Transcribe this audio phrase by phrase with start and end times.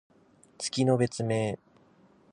[0.57, 1.59] 月の別名。